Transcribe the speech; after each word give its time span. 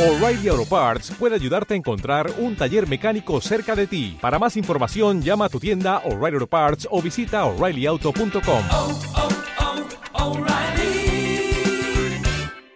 O'Reilly 0.00 0.48
Auto 0.48 0.64
Parts 0.64 1.10
puede 1.18 1.34
ayudarte 1.34 1.74
a 1.74 1.76
encontrar 1.76 2.30
un 2.38 2.56
taller 2.56 2.88
mecánico 2.88 3.38
cerca 3.42 3.76
de 3.76 3.86
ti. 3.86 4.16
Para 4.18 4.38
más 4.38 4.56
información, 4.56 5.20
llama 5.20 5.44
a 5.44 5.48
tu 5.50 5.60
tienda 5.60 5.98
O'Reilly 6.06 6.36
Auto 6.36 6.46
Parts 6.46 6.88
o 6.90 7.02
visita 7.02 7.44
oreillyauto.com. 7.44 8.62
oh, 8.70 8.98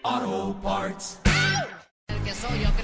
oh, 0.05 0.57
Parts. 0.63 1.19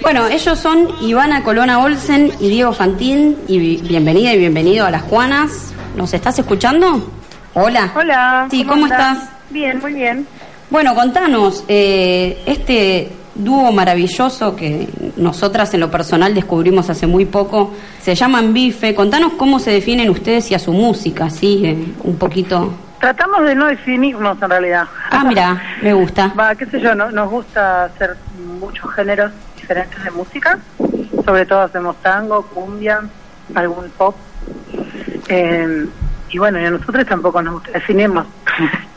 Bueno, 0.01 0.27
ellos 0.27 0.57
son 0.57 0.87
Ivana 1.01 1.43
Colona 1.43 1.79
Olsen 1.83 2.31
y 2.39 2.49
Diego 2.49 2.73
Fantín. 2.73 3.37
Y 3.47 3.59
bi- 3.59 3.77
bienvenida 3.87 4.33
y 4.33 4.39
bienvenido 4.39 4.87
a 4.87 4.91
Las 4.91 5.03
Juanas. 5.03 5.71
¿Nos 5.95 6.13
estás 6.15 6.39
escuchando? 6.39 7.11
Hola. 7.53 7.91
Hola. 7.95 8.47
Sí, 8.49 8.65
¿cómo, 8.65 8.87
estás? 8.87 9.29
Bien, 9.51 9.79
muy 9.79 9.93
bien. 9.93 10.25
Bueno, 10.71 10.95
contanos, 10.95 11.63
eh, 11.67 12.41
este 12.47 13.11
dúo 13.35 13.71
maravilloso 13.71 14.55
que 14.55 14.87
nosotras 15.17 15.73
en 15.73 15.79
lo 15.79 15.89
personal 15.91 16.33
descubrimos 16.33 16.89
hace 16.89 17.07
muy 17.07 17.25
poco, 17.25 17.73
se 18.01 18.13
llaman 18.15 18.53
Bife. 18.53 18.93
Contanos 18.93 19.33
cómo 19.33 19.59
se 19.59 19.71
definen 19.71 20.09
ustedes 20.09 20.51
y 20.51 20.55
a 20.55 20.59
su 20.59 20.73
música, 20.73 21.25
así, 21.25 21.65
eh, 21.65 21.77
un 22.03 22.17
poquito. 22.17 22.73
Tratamos 22.99 23.43
de 23.45 23.55
no 23.55 23.65
definirnos 23.65 24.39
en 24.41 24.49
realidad. 24.49 24.83
Ah, 25.09 25.23
mira, 25.23 25.61
me 25.81 25.93
gusta. 25.93 26.33
Va, 26.39 26.53
qué 26.55 26.65
sé 26.67 26.79
yo, 26.79 26.93
no- 26.93 27.09
nos 27.11 27.29
gusta 27.31 27.85
hacer 27.85 28.15
muchos 28.59 28.91
géneros 28.93 29.31
diferentes 29.59 30.03
de 30.03 30.11
música. 30.11 30.59
Sobre 31.25 31.45
todo 31.45 31.61
hacemos 31.61 31.95
tango, 32.01 32.43
cumbia, 32.47 33.01
algún 33.55 33.89
pop. 33.97 34.15
Eh, 35.29 35.85
y 36.29 36.37
bueno, 36.37 36.59
y 36.59 36.65
a 36.65 36.71
nosotros 36.71 37.05
tampoco 37.07 37.41
nos 37.41 37.53
gusta 37.55 37.71
definirnos. 37.71 38.25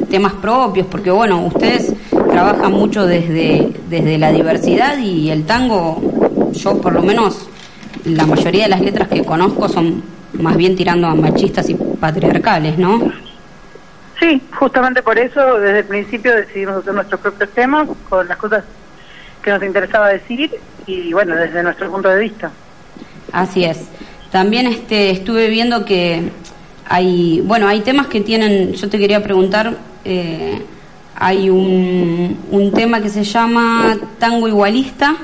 temas 0.08 0.34
propios? 0.34 0.88
Porque 0.88 1.12
bueno, 1.12 1.46
ustedes 1.46 1.94
trabajan 2.10 2.72
mucho 2.72 3.06
desde, 3.06 3.72
desde 3.90 4.18
la 4.18 4.32
diversidad 4.32 4.98
y 4.98 5.30
el 5.30 5.46
tango, 5.46 6.02
yo 6.52 6.82
por 6.82 6.94
lo 6.94 7.02
menos, 7.02 7.48
la 8.06 8.26
mayoría 8.26 8.64
de 8.64 8.70
las 8.70 8.82
letras 8.82 9.08
que 9.08 9.24
conozco 9.24 9.68
son 9.68 10.04
más 10.34 10.56
bien 10.56 10.76
tirando 10.76 11.08
a 11.08 11.16
machistas 11.16 11.70
y 11.70 11.76
patriarcales, 11.76 12.78
¿no? 12.78 13.12
Sí, 14.20 14.42
justamente 14.58 15.04
por 15.04 15.18
eso 15.18 15.60
desde 15.60 15.80
el 15.80 15.86
principio 15.86 16.36
decidimos 16.36 16.78
hacer 16.78 16.94
nuestros 16.94 17.22
propios 17.22 17.50
temas 17.52 17.88
con 18.10 18.28
las 18.28 18.38
cosas 18.38 18.64
que 19.44 19.52
nos 19.52 19.62
interesaba 19.64 20.10
decir 20.10 20.52
y 20.86 21.14
bueno, 21.14 21.36
desde 21.36 21.62
nuestro 21.62 21.92
punto 21.92 22.10
de 22.10 22.20
vista. 22.20 22.52
Así 23.32 23.64
es. 23.64 23.88
También 24.32 24.68
este, 24.68 25.12
estuve 25.12 25.50
viendo 25.50 25.86
que 25.86 26.30
hay, 26.90 27.42
bueno, 27.42 27.68
hay 27.68 27.82
temas 27.82 28.08
que 28.08 28.22
tienen, 28.22 28.74
yo 28.74 28.90
te 28.90 28.98
quería 28.98 29.22
preguntar, 29.24 29.76
eh, 30.08 30.62
hay 31.16 31.50
un, 31.50 32.38
un 32.52 32.72
tema 32.72 33.02
que 33.02 33.10
se 33.10 33.24
llama 33.24 33.98
Tango 34.20 34.48
Igualista 34.48 35.16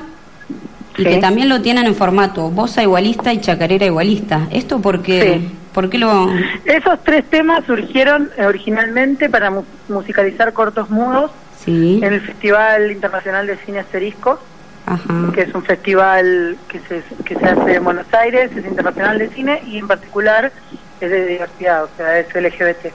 y 0.96 1.02
Sí. 1.02 1.08
que 1.08 1.16
también 1.18 1.48
lo 1.48 1.60
tienen 1.60 1.86
en 1.86 1.94
formato 1.96 2.50
bossa 2.50 2.82
igualista 2.82 3.32
y 3.32 3.40
chacarera 3.40 3.86
igualista. 3.86 4.46
¿Esto 4.52 4.80
por 4.80 5.02
qué, 5.02 5.40
Sí. 5.40 5.50
por 5.72 5.90
qué 5.90 5.98
lo...? 5.98 6.28
Esos 6.64 7.02
tres 7.02 7.24
temas 7.30 7.64
surgieron 7.64 8.30
eh, 8.36 8.44
originalmente 8.46 9.28
para 9.28 9.50
mu- 9.50 9.64
musicalizar 9.88 10.52
cortos 10.52 10.90
mudos 10.90 11.30
Sí, 11.64 11.98
en 12.02 12.12
el 12.12 12.20
Festival 12.20 12.90
Internacional 12.92 13.46
de 13.46 13.56
Cine 13.56 13.78
Asterisco, 13.80 14.38
ajá. 14.86 15.32
que 15.32 15.40
es 15.42 15.54
un 15.54 15.62
festival 15.64 16.56
que 16.68 16.78
se, 16.80 17.02
que 17.24 17.34
se 17.36 17.44
hace 17.46 17.74
en 17.76 17.82
Buenos 17.84 18.06
Aires, 18.12 18.50
es 18.54 18.64
internacional 18.66 19.18
de 19.18 19.28
cine 19.30 19.62
y 19.66 19.78
en 19.78 19.88
particular 19.88 20.52
es 21.00 21.10
de 21.10 21.26
diversidad, 21.26 21.84
o 21.84 21.88
sea, 21.96 22.18
es 22.20 22.26
LGBT. 22.34 22.92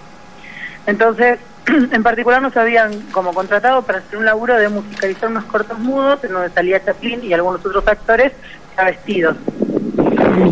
Entonces, 0.88 1.40
en 1.92 2.04
particular 2.04 2.42
nos 2.42 2.56
habían 2.58 3.00
como 3.12 3.34
contratado 3.34 3.82
para 3.84 4.00
hacer 4.00 4.18
un 4.18 4.26
laburo 4.26 4.56
de 4.56 4.70
musicalizar 4.70 5.30
unos 5.30 5.46
cortos 5.46 5.78
mudos 5.80 6.24
en 6.24 6.34
donde 6.34 6.50
salía 6.50 6.84
Chaplin 6.84 7.24
y 7.24 7.34
algunos 7.34 7.66
otros 7.66 7.88
actores 7.88 8.34
ya 8.78 8.84
vestidos. 8.86 9.36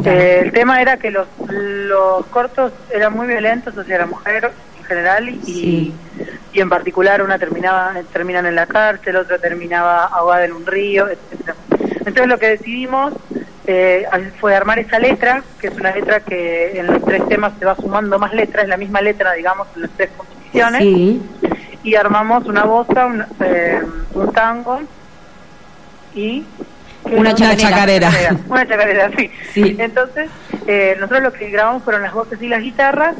Eh, 0.05 0.41
el 0.45 0.51
tema 0.51 0.81
era 0.81 0.97
que 0.97 1.11
los, 1.11 1.27
los 1.49 2.25
cortos 2.27 2.71
eran 2.91 3.13
muy 3.13 3.27
violentos 3.27 3.77
hacia 3.77 3.99
la 3.99 4.05
mujer 4.05 4.51
en 4.77 4.83
general 4.85 5.29
y, 5.29 5.37
Sí. 5.43 5.93
y 6.53 6.59
en 6.61 6.69
particular 6.69 7.21
una 7.21 7.37
terminaba 7.37 7.93
terminan 8.11 8.45
en 8.45 8.55
la 8.55 8.65
cárcel, 8.65 9.15
otra 9.15 9.37
terminaba 9.37 10.05
ahogada 10.05 10.45
en 10.45 10.53
un 10.53 10.65
río, 10.65 11.07
etcétera. 11.09 11.55
Entonces 11.99 12.27
lo 12.27 12.37
que 12.39 12.49
decidimos 12.49 13.13
eh, 13.65 14.05
fue 14.39 14.55
armar 14.55 14.79
esa 14.79 14.97
letra, 14.97 15.43
que 15.59 15.67
es 15.67 15.75
una 15.75 15.93
letra 15.93 16.21
que 16.21 16.79
en 16.79 16.87
los 16.87 17.03
tres 17.03 17.27
temas 17.27 17.53
se 17.59 17.65
va 17.65 17.75
sumando 17.75 18.17
más 18.17 18.33
letras, 18.33 18.63
es 18.63 18.69
la 18.69 18.77
misma 18.77 19.01
letra, 19.01 19.33
digamos, 19.33 19.67
en 19.75 19.81
las 19.83 19.91
tres 19.91 20.09
Sí, 20.79 21.21
y 21.83 21.95
armamos 21.95 22.45
una 22.45 22.63
bossa, 22.65 23.05
un, 23.05 23.23
eh, 23.39 23.81
un 24.13 24.31
tango 24.33 24.81
y 26.13 26.43
Una 27.05 27.33
chacarera. 27.33 28.11
Una 28.49 28.67
chacarera, 28.67 29.09
sí. 29.17 29.31
Sí. 29.53 29.75
Entonces, 29.79 30.29
eh, 30.67 30.95
nosotros 30.99 31.23
lo 31.23 31.33
que 31.33 31.49
grabamos 31.49 31.83
fueron 31.83 32.01
las 32.01 32.13
voces 32.13 32.41
y 32.41 32.47
las 32.47 32.61
guitarras 32.61 33.15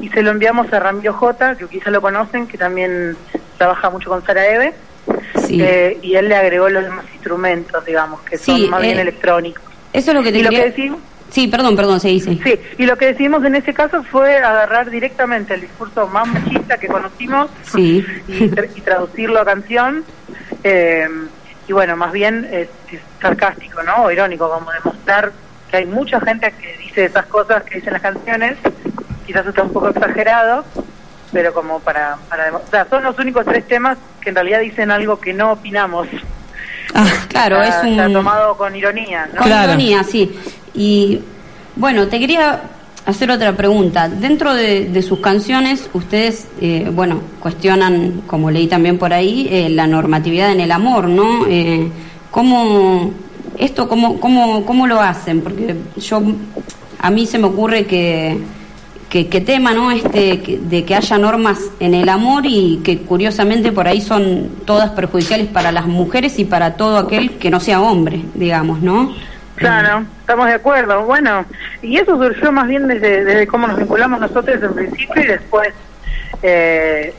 y 0.00 0.08
se 0.10 0.22
lo 0.22 0.30
enviamos 0.30 0.72
a 0.72 0.78
Ramiro 0.80 1.12
J, 1.14 1.56
que 1.56 1.66
quizá 1.66 1.90
lo 1.90 2.00
conocen, 2.00 2.46
que 2.46 2.58
también 2.58 3.16
trabaja 3.56 3.90
mucho 3.90 4.10
con 4.10 4.24
Sara 4.24 4.46
Eve, 4.46 4.74
sí. 5.46 5.60
eh, 5.62 5.98
y 6.02 6.14
él 6.14 6.28
le 6.28 6.36
agregó 6.36 6.68
los 6.68 6.84
demás 6.84 7.04
instrumentos, 7.12 7.84
digamos, 7.84 8.20
que 8.22 8.38
son 8.38 8.56
Sí, 8.56 8.68
más 8.68 8.80
bien 8.82 8.98
eh, 8.98 9.02
electrónicos. 9.02 9.64
Eso 9.92 10.10
es 10.10 10.16
lo 10.16 10.22
que 10.22 10.30
te 10.32 10.38
Y 10.38 10.42
lo 10.42 10.50
que 10.50 10.64
decimos, 10.64 11.00
Sí, 11.30 11.46
perdón, 11.48 11.76
perdón, 11.76 12.00
se 12.00 12.08
dice. 12.08 12.38
sí, 12.42 12.54
y 12.78 12.86
lo 12.86 12.96
que 12.96 13.06
decidimos 13.06 13.44
en 13.44 13.54
ese 13.54 13.72
caso 13.72 14.02
fue 14.04 14.36
agarrar 14.38 14.90
directamente 14.90 15.54
el 15.54 15.60
discurso 15.62 16.06
más 16.08 16.26
machista 16.26 16.76
que 16.78 16.88
conocimos 16.88 17.50
Sí. 17.62 18.04
y, 18.28 18.32
tra- 18.48 18.68
y 18.74 18.80
traducirlo 18.80 19.40
a 19.40 19.44
canción. 19.44 20.04
eh, 20.64 21.08
y 21.68 21.72
bueno, 21.72 21.96
más 21.96 22.10
bien 22.12 22.48
sarcástico, 23.20 23.80
¿no? 23.84 24.02
O 24.04 24.10
irónico, 24.10 24.50
como 24.50 24.72
demostrar 24.72 25.30
que 25.70 25.76
hay 25.76 25.86
mucha 25.86 26.20
gente 26.20 26.52
que 26.60 26.76
dice 26.78 27.04
esas 27.04 27.26
cosas 27.26 27.62
que 27.62 27.76
dicen 27.76 27.92
las 27.92 28.02
canciones, 28.02 28.56
quizás 29.24 29.46
está 29.46 29.62
un 29.62 29.72
poco 29.72 29.88
exagerado, 29.90 30.64
pero 31.32 31.52
como 31.54 31.78
para, 31.78 32.16
para 32.28 32.46
demostrar. 32.46 32.88
Son 32.90 33.04
los 33.04 33.16
únicos 33.20 33.44
tres 33.46 33.68
temas 33.68 33.96
que 34.20 34.30
en 34.30 34.34
realidad 34.34 34.58
dicen 34.60 34.90
algo 34.90 35.20
que 35.20 35.32
no 35.32 35.52
opinamos. 35.52 36.08
Ah, 36.94 37.06
claro, 37.28 37.62
Está- 37.62 37.78
es 37.80 37.84
un... 37.86 38.00
está 38.00 38.12
tomado 38.12 38.56
con 38.56 38.74
ironía, 38.74 39.26
¿no? 39.32 39.38
Con 39.38 39.46
Claro. 39.46 39.70
ironía, 39.72 40.02
sí. 40.04 40.30
Y 40.74 41.20
bueno, 41.76 42.06
te 42.08 42.18
quería 42.18 42.60
hacer 43.06 43.30
otra 43.30 43.52
pregunta. 43.56 44.08
Dentro 44.08 44.54
de, 44.54 44.86
de 44.86 45.02
sus 45.02 45.20
canciones, 45.20 45.88
ustedes, 45.92 46.46
eh, 46.60 46.88
bueno, 46.92 47.20
cuestionan, 47.40 48.22
como 48.26 48.50
leí 48.50 48.66
también 48.66 48.98
por 48.98 49.12
ahí, 49.12 49.48
eh, 49.50 49.68
la 49.70 49.86
normatividad 49.86 50.52
en 50.52 50.60
el 50.60 50.72
amor, 50.72 51.08
¿no? 51.08 51.46
Eh, 51.48 51.88
¿Cómo 52.30 53.12
esto, 53.58 53.88
cómo, 53.88 54.20
cómo, 54.20 54.64
cómo 54.64 54.86
lo 54.86 55.00
hacen? 55.00 55.40
Porque 55.40 55.74
yo, 55.96 56.22
a 57.00 57.10
mí 57.10 57.26
se 57.26 57.38
me 57.38 57.46
ocurre 57.46 57.86
que 57.86 58.38
que, 59.10 59.28
que 59.28 59.40
tema, 59.42 59.74
¿no? 59.74 59.90
Este, 59.90 60.40
que- 60.40 60.58
de 60.58 60.84
que 60.86 60.94
haya 60.94 61.18
normas 61.18 61.58
en 61.80 61.92
el 61.94 62.08
amor 62.08 62.44
y 62.46 62.80
que 62.82 62.98
curiosamente 63.02 63.72
por 63.72 63.86
ahí 63.86 64.00
son 64.00 64.48
todas 64.64 64.90
perjudiciales 64.90 65.48
para 65.48 65.72
las 65.72 65.84
mujeres 65.86 66.38
y 66.38 66.44
para 66.46 66.74
todo 66.76 66.96
aquel 66.96 67.32
que 67.38 67.50
no 67.50 67.60
sea 67.60 67.80
hombre, 67.82 68.22
digamos, 68.34 68.80
¿no? 68.80 69.14
Claro, 69.56 70.04
estamos 70.20 70.46
de 70.46 70.54
acuerdo. 70.54 71.04
Bueno, 71.04 71.44
y 71.82 71.98
eso 71.98 72.16
surgió 72.16 72.50
más 72.50 72.66
bien 72.66 72.86
desde, 72.88 73.24
desde 73.24 73.46
cómo 73.46 73.66
nos 73.66 73.76
vinculamos 73.76 74.18
nosotros 74.20 74.62
en 74.62 74.72
principio 74.72 75.22
y 75.22 75.26
después 75.26 75.68
eh, 76.42 77.12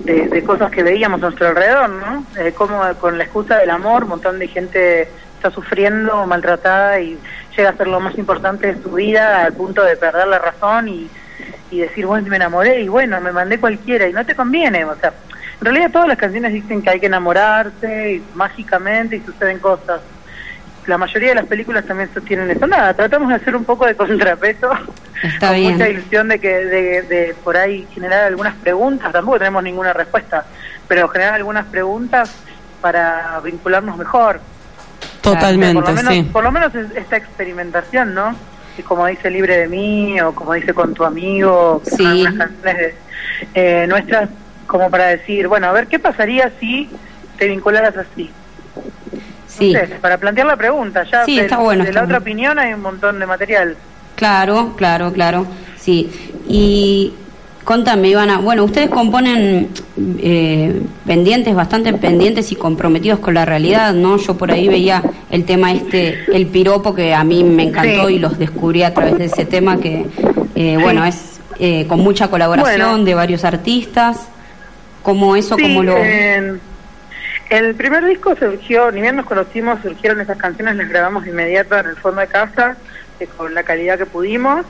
de, 0.00 0.28
de 0.28 0.42
cosas 0.42 0.70
que 0.72 0.82
veíamos 0.82 1.20
a 1.22 1.26
nuestro 1.26 1.46
alrededor, 1.48 1.90
¿no? 1.90 2.24
Eh, 2.36 2.52
cómo 2.56 2.80
con 3.00 3.16
la 3.18 3.24
excusa 3.24 3.58
del 3.58 3.70
amor 3.70 4.02
un 4.04 4.08
montón 4.10 4.38
de 4.40 4.48
gente 4.48 5.02
está 5.36 5.50
sufriendo, 5.52 6.26
maltratada 6.26 7.00
y 7.00 7.16
llega 7.56 7.70
a 7.70 7.76
ser 7.76 7.88
lo 7.88 8.00
más 8.00 8.16
importante 8.18 8.72
de 8.72 8.82
su 8.82 8.92
vida 8.92 9.44
al 9.44 9.52
punto 9.52 9.82
de 9.82 9.96
perder 9.96 10.26
la 10.28 10.38
razón 10.38 10.88
y, 10.88 11.08
y 11.70 11.78
decir, 11.80 12.06
bueno, 12.06 12.26
me 12.28 12.36
enamoré 12.36 12.80
y 12.82 12.88
bueno, 12.88 13.20
me 13.20 13.32
mandé 13.32 13.58
cualquiera 13.58 14.06
y 14.08 14.12
no 14.12 14.24
te 14.24 14.34
conviene, 14.34 14.84
o 14.84 14.94
sea, 14.96 15.12
en 15.60 15.64
realidad 15.64 15.90
todas 15.92 16.08
las 16.08 16.18
canciones 16.18 16.52
dicen 16.52 16.82
que 16.82 16.90
hay 16.90 17.00
que 17.00 17.06
enamorarse 17.06 18.14
y 18.14 18.24
mágicamente 18.34 19.16
y 19.16 19.20
suceden 19.20 19.58
cosas 19.58 20.00
la 20.86 20.98
mayoría 20.98 21.30
de 21.30 21.34
las 21.36 21.46
películas 21.46 21.84
también 21.84 22.10
sostienen 22.12 22.50
eso. 22.50 22.66
Nada, 22.66 22.92
tratamos 22.94 23.28
de 23.28 23.36
hacer 23.36 23.54
un 23.54 23.64
poco 23.64 23.86
de 23.86 23.94
contrapeso, 23.94 24.70
Está 25.22 25.48
con 25.48 25.56
bien. 25.56 25.72
mucha 25.72 25.88
ilusión 25.88 26.28
de 26.28 26.38
que 26.38 26.48
de, 26.48 27.02
de 27.02 27.36
por 27.44 27.56
ahí 27.56 27.86
generar 27.94 28.24
algunas 28.24 28.54
preguntas, 28.56 29.12
tampoco 29.12 29.38
tenemos 29.38 29.62
ninguna 29.62 29.92
respuesta, 29.92 30.44
pero 30.88 31.08
generar 31.08 31.34
algunas 31.34 31.66
preguntas 31.66 32.30
para 32.80 33.40
vincularnos 33.44 33.96
mejor. 33.96 34.40
Totalmente, 35.22 35.74
por 35.74 35.88
lo 35.88 35.94
menos, 35.94 36.12
sí. 36.14 36.22
Por 36.24 36.44
lo 36.44 36.52
menos 36.52 36.74
es- 36.74 36.96
esta 36.96 37.16
experimentación, 37.16 38.12
¿no? 38.14 38.34
Y 38.76 38.82
como 38.82 39.06
dice 39.06 39.30
Libre 39.30 39.56
de 39.58 39.68
mí, 39.68 40.20
o 40.20 40.34
como 40.34 40.52
dice 40.54 40.74
Con 40.74 40.94
tu 40.94 41.04
amigo, 41.04 41.80
Sí. 41.84 42.04
algunas 42.04 42.34
canciones 42.34 42.76
de- 42.76 42.94
eh, 43.54 43.86
nuestras, 43.86 44.28
como 44.66 44.90
para 44.90 45.06
decir, 45.08 45.48
bueno, 45.48 45.68
a 45.68 45.72
ver, 45.72 45.86
¿qué 45.86 45.98
pasaría 45.98 46.50
si 46.60 46.90
te 47.38 47.48
vincularas 47.48 47.94
así? 47.96 48.30
Sí. 49.46 49.72
No 49.72 49.80
sé, 49.80 49.86
para 50.00 50.16
plantear 50.18 50.46
la 50.46 50.56
pregunta, 50.56 51.04
ya 51.04 51.24
Sí, 51.24 51.36
de, 51.36 51.42
está 51.42 51.58
bueno, 51.58 51.84
de 51.84 51.90
está 51.90 52.00
la 52.00 52.06
otra 52.06 52.18
opinión 52.18 52.58
hay 52.58 52.72
un 52.72 52.80
montón 52.80 53.18
de 53.18 53.26
material. 53.26 53.76
Claro, 54.16 54.74
claro, 54.76 55.12
claro. 55.12 55.46
Sí. 55.76 56.10
Y 56.48 57.12
contame, 57.64 58.08
Ivana, 58.08 58.38
bueno, 58.38 58.64
ustedes 58.64 58.90
componen 58.90 59.68
eh, 60.18 60.82
pendientes, 61.06 61.54
bastante 61.54 61.92
pendientes 61.94 62.50
y 62.52 62.56
comprometidos 62.56 63.18
con 63.20 63.34
la 63.34 63.44
realidad, 63.44 63.92
¿no? 63.94 64.16
Yo 64.18 64.36
por 64.36 64.50
ahí 64.50 64.68
veía 64.68 65.02
el 65.30 65.44
tema 65.44 65.72
este, 65.72 66.24
el 66.32 66.46
piropo, 66.46 66.94
que 66.94 67.14
a 67.14 67.24
mí 67.24 67.44
me 67.44 67.64
encantó 67.64 68.08
Sí. 68.08 68.14
y 68.14 68.18
los 68.18 68.38
descubrí 68.38 68.82
a 68.82 68.92
través 68.92 69.18
de 69.18 69.26
ese 69.26 69.44
tema 69.44 69.78
que, 69.78 70.06
eh, 70.54 70.74
Sí. 70.76 70.82
bueno, 70.82 71.04
es 71.04 71.40
eh, 71.58 71.86
con 71.86 72.00
mucha 72.00 72.28
colaboración 72.28 72.88
Bueno. 72.90 73.04
de 73.04 73.14
varios 73.14 73.44
artistas. 73.44 74.28
¿Cómo 75.02 75.36
eso, 75.36 75.54
Sí, 75.56 75.62
cómo 75.62 75.82
lo...? 75.82 75.96
eh, 75.96 76.54
el 77.50 77.74
primer 77.74 78.04
disco 78.06 78.34
surgió, 78.34 78.90
ni 78.90 79.00
bien 79.02 79.16
nos 79.16 79.26
conocimos, 79.26 79.78
surgieron 79.82 80.20
esas 80.20 80.38
canciones, 80.38 80.74
las 80.76 80.88
grabamos 80.88 81.24
de 81.24 81.30
inmediato 81.30 81.76
en 81.78 81.86
el 81.86 81.96
fondo 81.96 82.20
de 82.22 82.26
casa, 82.26 82.76
eh, 83.20 83.28
con 83.36 83.52
la 83.54 83.62
calidad 83.62 83.98
que 83.98 84.06
pudimos. 84.06 84.64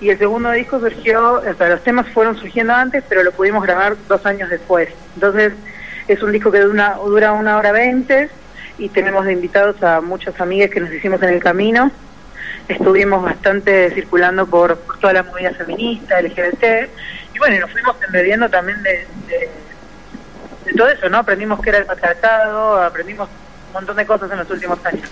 Y 0.00 0.08
el 0.08 0.18
segundo 0.18 0.50
disco 0.52 0.80
surgió, 0.80 1.34
o 1.34 1.54
sea, 1.54 1.68
los 1.68 1.82
temas 1.82 2.06
fueron 2.14 2.36
surgiendo 2.38 2.72
antes, 2.72 3.04
pero 3.08 3.22
lo 3.22 3.32
pudimos 3.32 3.62
grabar 3.62 3.96
dos 4.08 4.24
años 4.24 4.48
después. 4.48 4.88
Entonces, 5.14 5.52
es 6.08 6.22
un 6.22 6.32
disco 6.32 6.50
que 6.50 6.60
dura 6.60 6.96
dura 7.04 7.32
una 7.32 7.56
hora 7.58 7.70
veinte 7.72 8.30
y 8.78 8.88
tenemos 8.88 9.26
de 9.26 9.34
invitados 9.34 9.82
a 9.82 10.00
muchas 10.00 10.40
amigas 10.40 10.70
que 10.70 10.80
nos 10.80 10.92
hicimos 10.92 11.22
en 11.22 11.28
el 11.30 11.40
camino. 11.42 11.90
Estuvimos 12.66 13.22
bastante 13.22 13.90
circulando 13.92 14.46
por, 14.46 14.78
toda 15.00 15.12
la 15.12 15.22
movida 15.22 15.52
feminista, 15.52 16.20
LGBT, 16.20 16.88
y 17.34 17.38
bueno, 17.38 17.60
nos 17.60 17.70
fuimos 17.72 17.96
embebiendo 18.06 18.48
también 18.48 18.82
de, 18.82 19.06
de- 19.26 19.50
de 20.64 20.72
todo 20.76 20.88
eso, 20.88 21.08
¿no? 21.08 21.18
Aprendimos 21.18 21.60
que 21.60 21.70
era 21.70 21.78
el 21.78 21.86
patriarcado, 21.86 22.80
aprendimos 22.82 23.28
un 23.66 23.72
montón 23.72 23.96
de 23.96 24.06
cosas 24.06 24.30
en 24.30 24.38
los 24.38 24.50
últimos 24.50 24.78
años. 24.86 25.08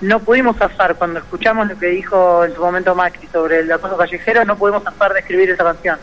No 0.00 0.20
pudimos 0.20 0.56
zafar 0.56 0.94
cuando 0.96 1.20
escuchamos 1.20 1.68
lo 1.68 1.78
que 1.78 1.86
dijo 1.86 2.44
en 2.44 2.54
su 2.54 2.60
momento 2.60 2.94
Macri 2.94 3.26
sobre 3.32 3.60
el 3.60 3.72
acoso 3.72 3.96
callejero, 3.96 4.44
no 4.44 4.56
pudimos 4.56 4.82
zafar 4.82 5.12
de 5.12 5.20
escribir 5.20 5.50
esa 5.50 5.64
canción. 5.64 5.98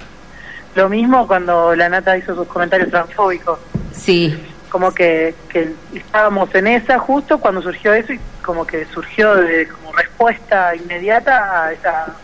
Lo 0.75 0.89
mismo 0.89 1.27
cuando 1.27 1.75
la 1.75 1.89
Nata 1.89 2.17
hizo 2.17 2.35
sus 2.35 2.47
comentarios 2.47 2.89
transfóbicos, 2.89 3.59
Sí, 3.93 4.35
como 4.69 4.91
que, 4.91 5.35
que 5.49 5.71
estábamos 5.93 6.53
en 6.55 6.67
esa 6.67 6.97
justo 6.97 7.39
cuando 7.39 7.61
surgió 7.61 7.93
eso 7.93 8.13
y 8.13 8.19
como 8.43 8.65
que 8.65 8.85
surgió 8.85 9.35
de, 9.35 9.67
como 9.67 9.91
respuesta 9.93 10.75
inmediata 10.75 11.65
a 11.65 11.73
esa, 11.73 12.15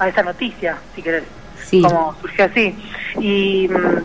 a 0.00 0.08
esa 0.08 0.22
noticia, 0.22 0.76
si 0.94 1.02
querés 1.02 1.22
sí. 1.64 1.80
como 1.80 2.16
surgió 2.20 2.46
así. 2.46 2.76
Y 3.20 3.68
mm, 3.68 4.02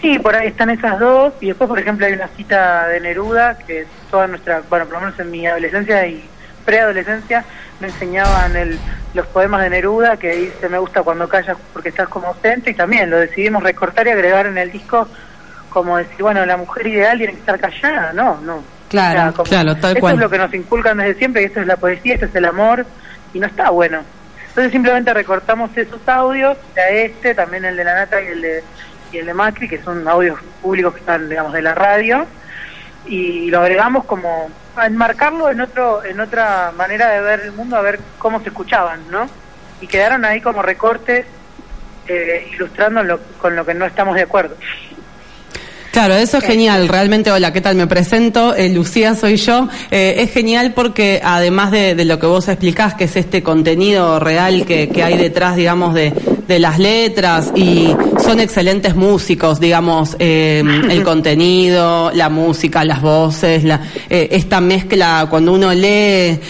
sí, 0.00 0.18
por 0.18 0.34
ahí 0.34 0.48
están 0.48 0.70
esas 0.70 0.98
dos. 0.98 1.32
Y 1.40 1.48
después, 1.48 1.68
por 1.68 1.78
ejemplo, 1.78 2.06
hay 2.06 2.12
una 2.14 2.28
cita 2.28 2.86
de 2.88 3.00
Neruda, 3.00 3.58
que 3.58 3.86
toda 4.10 4.26
nuestra, 4.26 4.62
bueno, 4.68 4.84
por 4.86 4.94
lo 4.94 5.00
menos 5.00 5.18
en 5.20 5.30
mi 5.30 5.46
adolescencia 5.46 6.06
y 6.06 6.28
preadolescencia, 6.64 7.44
me 7.80 7.88
enseñaban 7.88 8.56
el, 8.56 8.78
los 9.12 9.26
poemas 9.26 9.62
de 9.62 9.70
Neruda, 9.70 10.16
que 10.16 10.34
dice, 10.34 10.68
me 10.68 10.78
gusta 10.78 11.02
cuando 11.02 11.28
callas 11.28 11.56
porque 11.72 11.90
estás 11.90 12.08
como 12.08 12.28
ausente, 12.28 12.70
y 12.70 12.74
también 12.74 13.10
lo 13.10 13.18
decidimos 13.18 13.62
recortar 13.62 14.06
y 14.06 14.10
agregar 14.10 14.46
en 14.46 14.56
el 14.58 14.70
disco 14.72 15.08
como 15.68 15.96
decir, 15.98 16.22
bueno, 16.22 16.46
la 16.46 16.56
mujer 16.56 16.86
ideal 16.86 17.18
tiene 17.18 17.32
que 17.32 17.40
estar 17.40 17.58
callada, 17.58 18.12
no, 18.12 18.40
no. 18.42 18.62
Claro. 18.88 19.32
como- 19.34 19.48
Claro, 19.48 19.74
tal 19.76 19.90
esto 19.90 20.00
cual. 20.00 20.14
es 20.14 20.20
lo 20.20 20.30
que 20.30 20.38
nos 20.38 20.54
inculcan 20.54 20.98
desde 20.98 21.14
siempre, 21.14 21.42
que 21.42 21.46
esto 21.48 21.60
es 21.60 21.66
la 21.66 21.76
poesía, 21.76 22.14
esto 22.14 22.26
es 22.26 22.34
el 22.36 22.44
amor, 22.44 22.86
y 23.34 23.40
no 23.40 23.46
está 23.48 23.70
bueno. 23.70 24.00
Entonces 24.48 24.70
simplemente 24.70 25.12
recortamos 25.12 25.76
esos 25.76 26.00
audios, 26.08 26.56
a 26.76 26.88
este, 26.90 27.34
también 27.34 27.64
el 27.64 27.76
de 27.76 27.82
la 27.82 27.94
Nata 27.94 28.22
y 28.22 28.26
el 28.28 28.40
de, 28.40 28.62
y 29.14 29.18
el 29.18 29.26
de 29.26 29.34
Macri, 29.34 29.68
que 29.68 29.82
son 29.82 30.06
audios 30.08 30.38
públicos 30.60 30.92
que 30.94 31.00
están, 31.00 31.28
digamos, 31.28 31.52
de 31.52 31.62
la 31.62 31.74
radio, 31.74 32.26
y 33.06 33.50
lo 33.50 33.60
agregamos 33.60 34.04
como 34.06 34.50
a 34.76 34.86
enmarcarlo 34.86 35.50
en 35.50 35.60
otro 35.60 36.04
en 36.04 36.18
otra 36.20 36.72
manera 36.76 37.10
de 37.10 37.20
ver 37.20 37.40
el 37.40 37.52
mundo, 37.52 37.76
a 37.76 37.80
ver 37.82 38.00
cómo 38.18 38.40
se 38.40 38.48
escuchaban, 38.48 39.00
¿no? 39.10 39.28
Y 39.80 39.86
quedaron 39.86 40.24
ahí 40.24 40.40
como 40.40 40.62
recortes 40.62 41.26
eh, 42.08 42.48
ilustrando 42.52 43.02
lo- 43.02 43.20
con 43.40 43.54
lo 43.56 43.64
que 43.64 43.74
no 43.74 43.86
estamos 43.86 44.14
de 44.16 44.22
acuerdo. 44.22 44.56
Claro, 45.94 46.16
eso 46.16 46.38
es 46.38 46.44
genial. 46.44 46.88
Realmente, 46.88 47.30
hola, 47.30 47.52
¿qué 47.52 47.60
tal? 47.60 47.76
Me 47.76 47.86
presento. 47.86 48.52
Eh, 48.52 48.68
Lucía 48.68 49.14
soy 49.14 49.36
yo. 49.36 49.68
Eh, 49.92 50.16
es 50.18 50.32
genial 50.32 50.72
porque 50.74 51.20
además 51.22 51.70
de, 51.70 51.94
de 51.94 52.04
lo 52.04 52.18
que 52.18 52.26
vos 52.26 52.48
explicás, 52.48 52.94
que 52.94 53.04
es 53.04 53.14
este 53.14 53.44
contenido 53.44 54.18
real 54.18 54.66
que, 54.66 54.88
que 54.88 55.04
hay 55.04 55.16
detrás, 55.16 55.54
digamos, 55.54 55.94
de, 55.94 56.12
de 56.48 56.58
las 56.58 56.80
letras 56.80 57.52
y 57.54 57.94
son 58.24 58.40
excelentes 58.40 58.96
músicos, 58.96 59.60
digamos, 59.60 60.16
eh, 60.18 60.64
el 60.90 61.04
contenido, 61.04 62.10
la 62.12 62.28
música, 62.28 62.84
las 62.84 63.00
voces, 63.00 63.62
la, 63.62 63.80
eh, 64.10 64.30
esta 64.32 64.60
mezcla, 64.60 65.28
cuando 65.30 65.52
uno 65.52 65.72
lee 65.72 66.40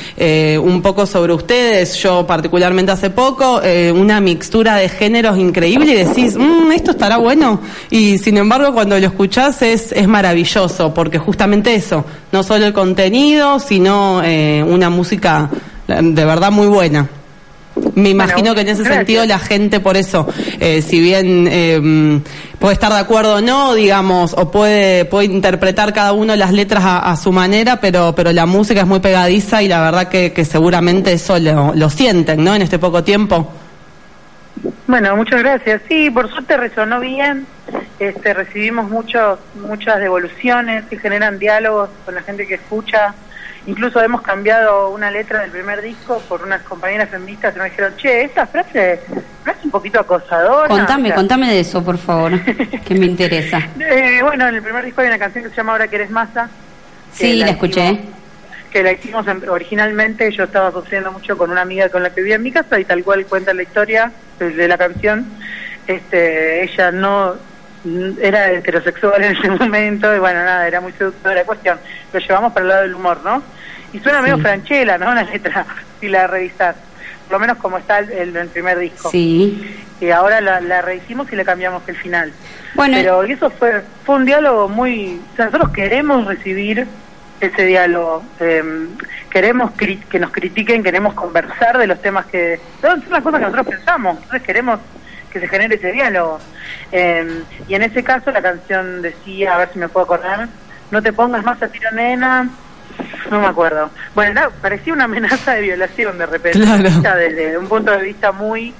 un 0.57 0.81
poco 0.81 1.05
sobre 1.05 1.35
ustedes, 1.35 1.97
yo 1.97 2.27
particularmente 2.27 2.93
hace 2.93 3.11
poco, 3.11 3.61
una 3.95 4.21
mixtura 4.21 4.77
de 4.77 4.89
géneros 4.89 5.37
increíble 5.37 5.93
y 5.93 6.05
decís, 6.05 6.35
"Mm, 6.35 6.73
esto 6.73 6.93
estará 6.93 7.19
bueno. 7.19 7.61
Y 7.91 8.17
sin 8.17 8.39
embargo, 8.39 8.73
cuando 8.73 8.99
lo 8.99 9.07
escuchás 9.35 9.63
es, 9.63 9.91
es 9.91 10.07
maravilloso, 10.07 10.95
porque 10.95 11.19
justamente 11.19 11.75
eso, 11.75 12.05
no 12.31 12.45
solo 12.45 12.67
el 12.67 12.73
contenido, 12.73 13.59
sino 13.59 14.23
eh, 14.23 14.63
una 14.63 14.91
música 14.91 15.51
eh, 15.89 15.99
de 16.01 16.25
verdad 16.25 16.53
muy 16.53 16.69
buena. 16.69 17.09
Me 17.97 18.11
imagino 18.11 18.55
que 18.55 18.61
en 18.61 18.69
ese 18.69 18.83
gracias. 18.83 18.99
sentido 18.99 19.27
la 19.27 19.41
gente 19.41 19.81
por 19.81 19.97
eso, 19.97 20.29
eh, 20.61 20.81
si 20.83 21.01
bien 21.01 21.49
eh, 21.51 22.21
puede 22.61 22.75
estar 22.75 22.93
de 22.93 23.01
acuerdo 23.01 23.37
o 23.37 23.41
no, 23.41 23.75
digamos, 23.75 24.35
o 24.39 24.53
puede, 24.53 25.05
puede 25.05 25.27
interpretar 25.27 25.93
cada 25.93 26.13
uno 26.13 26.37
las 26.37 26.53
letras 26.53 26.85
a, 26.85 27.11
a 27.11 27.17
su 27.17 27.33
manera, 27.33 27.81
pero, 27.81 28.15
pero 28.15 28.31
la 28.31 28.47
música 28.47 28.83
es 28.83 28.87
muy 28.87 29.01
pegadiza 29.01 29.65
y 29.65 29.67
la 29.67 29.83
verdad 29.83 30.09
que, 30.09 30.33
que 30.33 30.45
seguramente 30.45 31.13
eso 31.13 31.41
lo, 31.41 31.75
lo 31.75 31.91
sienten, 31.91 32.45
¿no? 32.45 32.55
En 32.55 32.63
este 32.63 32.79
poco 32.79 33.03
tiempo. 33.03 33.49
Bueno, 34.87 35.17
muchas 35.17 35.43
gracias. 35.43 35.83
Sí, 35.89 36.11
por 36.11 36.31
suerte 36.31 36.57
resonó 36.57 37.01
bien. 37.01 37.47
Este, 37.99 38.35
recibimos 38.35 38.89
muchos, 38.91 39.39
muchas 39.55 39.99
devoluciones 40.01 40.85
y 40.91 40.97
generan 40.99 41.39
diálogos 41.39 41.91
con 42.05 42.15
la 42.15 42.23
gente 42.23 42.47
que 42.47 42.55
escucha. 42.55 43.15
Incluso 43.67 44.03
hemos 44.03 44.21
cambiado 44.21 44.91
una 44.91 45.11
letra 45.11 45.41
del 45.41 45.51
primer 45.51 45.81
disco 45.81 46.23
por 46.29 46.43
unas 46.43 46.61
compañeras 46.63 47.09
feministas 47.09 47.55
que 47.55 47.59
nos 47.61 47.71
dijeron, 47.71 47.97
che, 47.97 48.23
esta 48.25 48.47
frase 48.47 49.01
no 49.47 49.53
es 49.53 49.65
un 49.65 49.71
poquito 49.71 50.01
acosadora. 50.01 50.69
Contame, 50.69 51.05
O 51.05 51.07
sea, 51.09 51.15
contame 51.17 51.49
de 51.51 51.61
eso, 51.61 51.83
por 51.83 51.97
favor, 51.97 52.39
que 52.43 52.95
me 52.95 53.07
interesa. 53.07 53.59
eh, 53.81 54.21
bueno, 54.23 54.47
en 54.49 54.57
el 54.57 54.63
primer 54.63 54.85
disco 54.85 55.01
hay 55.01 55.09
una 55.09 55.19
canción 55.19 55.45
que 55.45 55.51
se 55.51 55.57
llama 55.57 55.73
Ahora 55.73 55.89
que 55.89 55.97
eres 55.97 56.11
masa. 56.11 56.51
que 57.19 57.27
Sí, 57.27 57.33
la 57.39 57.51
escuché. 57.51 57.85
hicimos- 57.93 58.15
que 58.75 58.83
la 58.83 58.91
hicimos 58.91 59.25
en- 59.29 59.49
originalmente, 59.49 60.31
yo 60.33 60.43
estaba 60.45 60.73
sufriendo 60.73 61.13
mucho 61.13 61.39
con 61.39 61.49
una 61.53 61.61
amiga 61.63 61.89
con 61.91 62.03
la 62.03 62.11
que 62.11 62.21
vivía 62.23 62.35
en 62.35 62.43
mi 62.43 62.51
casa 62.51 62.81
y 62.81 62.85
tal 62.85 63.05
cual 63.05 63.25
cuenta 63.25 63.55
la 63.55 63.63
historia 63.63 64.11
de, 64.41 64.51
de 64.51 64.67
la 64.67 64.77
canción. 64.77 65.25
Este, 65.87 66.65
ella 66.65 66.91
no 66.91 67.37
era 68.21 68.51
heterosexual 68.51 69.23
en 69.23 69.37
ese 69.37 69.49
momento 69.61 70.13
y 70.13 70.19
bueno, 70.19 70.43
nada, 70.45 70.67
era 70.67 70.81
muy 70.81 70.91
seductora 70.93 71.37
la 71.37 71.45
cuestión. 71.45 71.79
Lo 72.13 72.19
llevamos 72.19 72.53
para 72.53 72.65
el 72.65 72.69
lado 72.69 72.83
del 72.83 72.95
humor, 72.97 73.21
¿no? 73.25 73.45
Y 73.93 74.01
suena 74.01 74.21
medio 74.23 74.39
franchela, 74.39 74.99
¿no? 74.99 75.15
La 75.15 75.23
letra, 75.23 75.65
si 76.01 76.09
la 76.09 76.27
revisás. 76.27 76.75
Por 77.29 77.35
lo 77.35 77.39
menos 77.39 77.59
como 77.59 77.79
está 77.79 78.01
el, 78.01 78.37
el- 78.37 78.49
primer 78.49 78.77
disco. 78.81 79.09
Sí. 79.11 79.85
Y 80.01 80.11
ahora 80.11 80.41
la, 80.41 80.61
la 80.61 80.83
rehicimos 80.83 81.33
y 81.33 81.37
le 81.37 81.45
cambiamos 81.45 81.83
el 81.89 81.97
final. 81.97 82.33
Bueno, 82.75 82.97
Pero 82.99 83.25
y 83.25 83.33
eso 83.33 83.51
fue 83.51 83.83
fue 84.05 84.17
un 84.17 84.25
diálogo 84.25 84.69
muy... 84.69 85.21
O 85.33 85.37
sea, 85.37 85.45
nosotros 85.47 85.71
queremos 85.71 86.27
recibir 86.27 86.89
ese 87.47 87.65
diálogo. 87.67 88.23
eh, 88.41 88.63
queremos 89.31 89.73
cri- 89.73 90.03
que 90.05 90.19
nos 90.19 90.31
critiquen, 90.31 90.83
queremos 90.83 91.15
conversar 91.15 91.79
de 91.79 91.87
los 91.87 92.01
temas 92.01 92.27
que... 92.27 92.61
Son 92.81 93.03
las 93.11 93.23
cosas 93.23 93.41
que 93.41 93.47
nosotros 93.47 93.67
pensamos. 93.67 94.17
Entonces 94.19 94.43
queremos 94.43 94.81
que 95.33 95.41
se 95.41 95.49
genere 95.49 95.75
ese 95.75 95.91
diálogo. 95.93 96.39
Eh, 96.93 97.43
y 97.69 97.75
en 97.75 97.83
ese 97.83 98.05
caso 98.05 98.31
la 98.31 98.41
canción 98.43 99.03
decía, 99.03 99.55
a 99.55 99.59
ver 99.59 99.71
si 99.73 99.79
me 99.81 99.89
puedo 99.89 100.05
acordar, 100.05 100.49
no 100.91 101.03
te 101.03 101.13
pongas 101.13 101.43
más 101.45 101.61
a 101.63 101.69
tiro 101.69 101.91
nena, 101.91 102.49
no 103.31 103.41
me 103.41 103.47
acuerdo. 103.49 103.91
Bueno, 104.15 104.41
no, 104.43 104.51
parecía 104.63 104.93
una 104.93 105.05
amenaza 105.05 105.55
de 105.55 105.63
violación 105.63 106.17
de 106.19 106.27
repente, 106.27 106.61
Claro. 106.61 107.19
Desde 107.19 107.59
un 107.59 107.67
punto 107.69 107.91
de 107.91 108.03
vista 108.03 108.31
muy... 108.33 108.73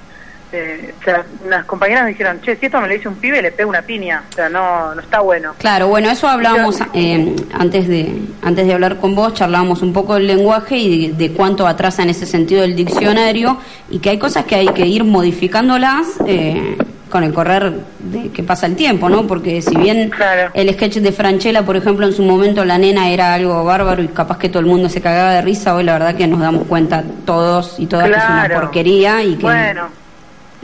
eh, 0.55 0.93
o 0.99 1.03
sea, 1.03 1.23
unas 1.45 1.65
compañeras 1.65 2.03
me 2.03 2.09
dijeron, 2.11 2.39
che, 2.41 2.55
si 2.55 2.65
esto 2.65 2.79
me 2.81 2.87
lo 2.87 2.93
dice 2.93 3.07
un 3.07 3.15
pibe, 3.15 3.41
le 3.41 3.51
pego 3.51 3.69
una 3.69 3.81
piña. 3.81 4.23
O 4.29 4.33
sea, 4.33 4.49
no, 4.49 4.95
no 4.95 5.01
está 5.01 5.19
bueno. 5.19 5.53
Claro, 5.57 5.87
bueno, 5.87 6.09
eso 6.09 6.27
hablábamos 6.27 6.79
eh, 6.93 7.35
antes 7.53 7.87
de 7.87 8.21
antes 8.41 8.67
de 8.67 8.73
hablar 8.73 8.97
con 8.97 9.15
vos, 9.15 9.33
charlábamos 9.33 9.81
un 9.81 9.91
poco 9.93 10.15
del 10.15 10.27
lenguaje 10.27 10.77
y 10.77 11.07
de, 11.09 11.13
de 11.27 11.33
cuánto 11.33 11.67
atrasa 11.67 12.03
en 12.03 12.09
ese 12.09 12.25
sentido 12.25 12.63
el 12.63 12.75
diccionario 12.75 13.57
y 13.89 13.99
que 13.99 14.09
hay 14.11 14.17
cosas 14.19 14.45
que 14.45 14.55
hay 14.55 14.67
que 14.69 14.85
ir 14.85 15.03
modificándolas 15.03 16.05
eh, 16.27 16.77
con 17.09 17.23
el 17.23 17.33
correr 17.33 17.71
de 17.99 18.29
que 18.29 18.43
pasa 18.43 18.65
el 18.65 18.75
tiempo, 18.75 19.09
¿no? 19.09 19.25
Porque 19.25 19.61
si 19.61 19.75
bien 19.77 20.09
Claro. 20.09 20.51
el 20.53 20.73
sketch 20.73 20.95
de 20.97 21.11
Franchella, 21.11 21.63
por 21.63 21.75
ejemplo, 21.77 22.05
en 22.05 22.13
su 22.13 22.23
momento 22.23 22.65
la 22.65 22.77
nena 22.77 23.09
era 23.09 23.33
algo 23.33 23.63
bárbaro 23.63 24.01
y 24.03 24.07
capaz 24.09 24.37
que 24.37 24.49
todo 24.49 24.59
el 24.59 24.65
mundo 24.65 24.89
se 24.89 25.01
cagaba 25.01 25.31
de 25.31 25.41
risa, 25.41 25.75
hoy 25.75 25.83
la 25.83 25.93
verdad 25.93 26.15
que 26.15 26.27
nos 26.27 26.39
damos 26.41 26.67
cuenta 26.67 27.03
todos 27.25 27.75
y 27.79 27.85
todas 27.85 28.09
que 28.09 28.17
es 28.17 28.23
una 28.23 28.49
porquería 28.53 29.23
y 29.23 29.35
que 29.35 29.43
Bueno, 29.43 29.87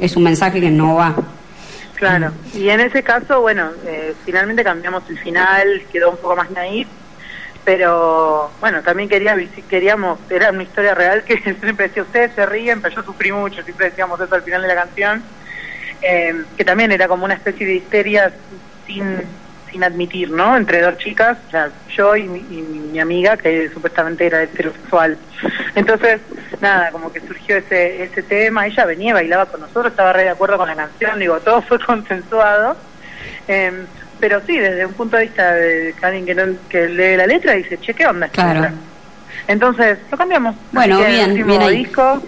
es 0.01 0.15
un 0.17 0.23
mensaje 0.23 0.59
que 0.59 0.71
no 0.71 0.95
va. 0.95 1.15
claro. 1.95 2.31
Y 2.53 2.69
en 2.69 2.81
ese 2.81 3.03
caso, 3.03 3.39
bueno, 3.39 3.69
eh, 3.85 4.13
finalmente 4.25 4.63
cambiamos 4.63 5.03
el 5.09 5.19
final, 5.19 5.83
quedó 5.91 6.09
un 6.09 6.17
poco 6.17 6.35
más 6.35 6.49
naif, 6.49 6.87
pero 7.63 8.51
bueno, 8.59 8.81
también 8.81 9.07
quería, 9.07 9.37
queríamos, 9.69 10.19
era 10.29 10.49
una 10.49 10.63
historia 10.63 10.95
real 10.95 11.23
que 11.23 11.37
siempre 11.41 11.87
decía, 11.87 12.01
ustedes 12.01 12.31
se 12.33 12.45
ríen, 12.47 12.81
pero 12.81 12.95
yo 12.95 13.03
sufrí 13.03 13.31
mucho, 13.31 13.61
siempre 13.61 13.91
decíamos 13.91 14.19
eso 14.19 14.33
al 14.33 14.41
final 14.41 14.63
de 14.63 14.67
la 14.67 14.75
canción, 14.75 15.23
eh, 16.01 16.33
que 16.57 16.65
también 16.65 16.91
era 16.91 17.07
como 17.07 17.25
una 17.25 17.35
especie 17.35 17.67
de 17.67 17.75
histeria 17.75 18.33
sin, 18.87 19.21
sin 19.71 19.83
admitir, 19.83 20.29
¿no? 20.31 20.55
Entre 20.57 20.81
dos 20.81 20.97
chicas, 20.97 21.37
o 21.47 21.51
sea, 21.51 21.69
yo 21.95 22.15
y 22.15 22.23
mi, 22.23 22.39
y 22.39 22.61
mi 22.61 22.99
amiga, 22.99 23.37
que 23.37 23.69
supuestamente 23.73 24.25
era 24.25 24.43
heterosexual. 24.43 25.17
Entonces, 25.75 26.21
nada, 26.59 26.91
como 26.91 27.11
que 27.11 27.21
surgió 27.21 27.57
ese, 27.57 28.03
ese 28.03 28.23
tema, 28.23 28.67
ella 28.67 28.85
venía, 28.85 29.13
bailaba 29.13 29.45
con 29.45 29.61
nosotros, 29.61 29.87
estaba 29.87 30.13
re 30.13 30.23
de 30.23 30.29
acuerdo 30.29 30.57
con 30.57 30.67
la 30.67 30.75
canción, 30.75 31.19
digo, 31.19 31.39
todo 31.39 31.61
fue 31.63 31.79
consensuado. 31.85 32.77
Eh, 33.47 33.85
pero 34.19 34.41
sí, 34.45 34.57
desde 34.57 34.85
un 34.85 34.93
punto 34.93 35.17
de 35.17 35.23
vista 35.23 35.53
de 35.53 35.95
alguien 36.01 36.25
que, 36.25 36.35
no, 36.35 36.43
que 36.69 36.87
lee 36.87 37.17
la 37.17 37.25
letra, 37.25 37.53
dice, 37.53 37.79
che, 37.79 37.93
¿qué 37.93 38.05
onda? 38.05 38.27
Claro. 38.29 38.61
letra?". 38.61 38.73
Entonces, 39.47 39.97
lo 40.11 40.17
cambiamos. 40.17 40.55
Bueno, 40.71 40.99
bien, 41.03 41.33
bien 41.47 41.61
ahí. 41.61 41.85
disco, 41.85 42.21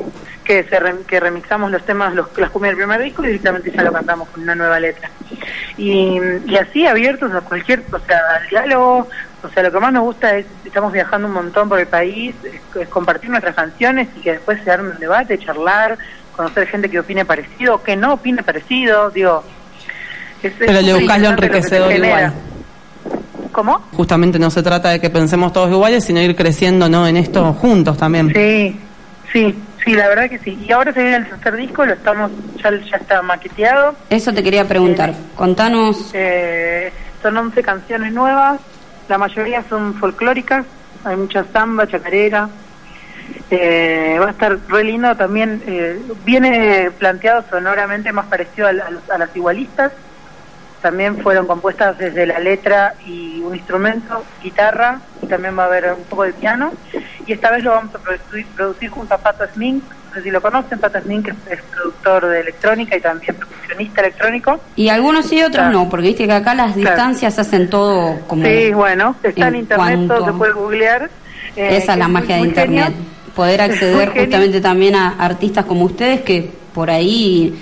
que, 0.44 0.64
se 0.66 0.80
re- 0.80 1.04
que 1.08 1.20
remixamos 1.20 1.72
los 1.72 1.86
temas, 1.86 2.14
los, 2.14 2.28
las 2.38 2.50
cumbias 2.50 2.76
del 2.76 2.86
primer 2.86 3.02
disco 3.02 3.24
y 3.24 3.28
directamente 3.28 3.72
ya 3.72 3.84
lo 3.84 3.92
cantamos 3.92 4.30
con 4.30 4.44
una 4.44 4.56
nueva 4.56 4.80
letra. 4.80 5.10
Y, 5.78 6.20
y 6.46 6.56
así 6.58 6.86
abiertos 6.86 7.32
a 7.34 7.42
cualquier, 7.42 7.84
o 7.92 8.00
sea, 8.00 8.20
al 8.42 8.48
diálogo, 8.50 9.08
o 9.44 9.50
sea, 9.50 9.64
lo 9.64 9.72
que 9.72 9.80
más 9.80 9.92
nos 9.94 10.04
gusta 10.04 10.36
es, 10.38 10.46
estamos 10.66 10.92
viajando 10.94 11.28
un 11.28 11.34
montón 11.34 11.68
por 11.70 11.80
el 11.80 11.88
país, 11.88 12.36
es, 12.44 12.82
es 12.82 12.88
compartir 12.90 13.30
nuestras 13.30 13.56
canciones 13.56 14.08
y 14.18 14.22
que 14.22 14.34
después 14.34 14.60
se 14.64 14.72
arme 14.72 14.92
un 14.92 15.00
debate, 15.00 15.38
charlar, 15.40 15.98
conocer 16.36 16.68
gente 16.68 16.90
que 16.90 17.00
opine 17.00 17.26
parecido, 17.26 17.82
que 17.84 17.96
no 17.96 18.14
opine 18.14 18.44
parecido, 18.44 19.10
digo... 19.10 19.44
es- 20.42 20.52
es 20.54 20.58
Pero 20.60 20.82
le 20.82 20.94
buscás 20.94 21.20
lo 21.22 21.30
enriquecedor 21.30 21.92
igual. 21.94 22.34
¿Cómo? 23.52 23.80
Justamente 23.94 24.40
no 24.40 24.50
se 24.50 24.64
trata 24.64 24.90
de 24.90 25.00
que 25.00 25.10
pensemos 25.12 25.54
todos 25.54 25.70
iguales, 25.70 26.04
sino 26.04 26.20
ir 26.22 26.36
creciendo 26.36 26.90
¿no? 26.90 27.08
en 27.08 27.18
esto 27.18 27.54
juntos 27.54 27.98
también. 27.98 28.34
Sí, 28.34 28.80
sí, 29.32 29.56
sí, 29.84 29.94
la 29.94 30.08
verdad 30.08 30.30
que 30.30 30.40
sí. 30.40 30.58
Y 30.68 30.72
ahora 30.72 30.94
se 30.94 31.02
viene 31.02 31.18
el 31.18 31.28
tercer 31.30 31.56
disco, 31.56 31.86
lo 31.86 31.94
estamos, 31.94 32.32
ya, 32.62 32.72
ya 32.72 32.98
está 32.98 33.22
maqueteado. 33.22 33.96
Eso 34.10 34.34
te 34.34 34.44
quería 34.44 34.68
preguntar. 34.68 35.10
Eh, 35.12 35.16
Contanos, 35.36 36.12
Eh, 36.14 36.92
son 37.22 37.38
11 37.38 37.62
canciones 37.64 38.12
nuevas, 38.14 38.60
la 39.08 39.18
mayoría 39.18 39.64
son 39.70 39.94
folclóricas, 39.96 40.66
hay 41.04 41.16
mucha 41.16 41.46
samba, 41.54 41.88
chacarera. 41.88 42.50
Eh, 43.50 44.18
va 44.20 44.28
a 44.28 44.32
estar 44.32 44.58
re 44.68 44.84
lindo 44.84 45.16
también, 45.16 45.62
eh, 45.68 45.98
viene 46.26 46.92
planteado 46.98 47.44
sonoramente 47.50 48.12
más 48.12 48.26
parecido 48.26 48.68
a, 48.68 48.72
a 48.72 49.16
a 49.16 49.18
las 49.18 49.36
igualistas. 49.36 49.92
También 50.82 51.18
fueron 51.20 51.48
compuestas 51.48 51.98
desde 51.98 52.26
la 52.26 52.40
letra 52.40 52.96
y 53.06 53.40
un 53.42 53.56
instrumento, 53.56 54.26
guitarra, 54.44 55.00
y 55.22 55.28
también 55.28 55.58
va 55.58 55.64
a 55.64 55.68
haber 55.68 55.94
un 55.94 56.04
poco 56.04 56.24
de 56.24 56.34
piano. 56.34 56.74
Y 57.26 57.34
esta 57.34 57.52
vez 57.52 57.64
lo 57.64 57.72
vamos 57.72 57.94
a 57.96 58.00
producir, 58.00 58.46
producir 58.56 58.90
junto 58.90 59.14
a 59.14 59.18
Pato 59.18 59.46
Smink, 59.54 59.84
no 60.10 60.14
sé 60.16 60.24
si 60.24 60.32
lo 60.32 60.42
conocen, 60.42 60.80
Pato 60.80 61.00
Smink 61.02 61.28
es, 61.30 61.36
es 61.52 61.62
productor 61.72 62.28
de 62.28 62.42
electrónica 62.42 62.96
y 62.98 63.02
también 63.02 63.36
percusionista 63.36 64.02
electrónico. 64.02 64.60
y 64.76 64.90
algunos 64.90 65.26
sí, 65.28 65.40
otros 65.42 65.56
Claro. 65.66 65.72
no, 65.72 65.90
porque 65.90 66.08
viste 66.08 66.26
que 66.28 66.34
acá 66.34 66.54
las 66.54 66.74
Claro. 66.74 66.90
distancias 66.90 67.40
hacen 67.40 67.70
todo 67.70 68.20
como... 68.28 68.46
Sí, 68.46 68.72
bueno, 68.74 69.16
está 69.24 69.48
en, 69.48 69.56
en 69.56 69.62
internet, 69.62 70.00
todo 70.08 70.26
se 70.26 70.34
puede 70.34 70.52
googlear. 70.54 71.10
eh, 71.56 71.78
Esa 71.78 71.94
es 71.94 72.00
la 72.00 72.08
magia 72.08 72.36
de 72.36 72.42
Internet. 72.42 72.94
Poder 73.36 73.62
acceder 73.62 74.10
justamente 74.10 74.62
también 74.62 74.96
a 74.96 75.16
artistas 75.18 75.66
como 75.66 75.86
ustedes 75.86 76.22
que 76.22 76.52
por 76.74 76.90
ahí 76.92 77.58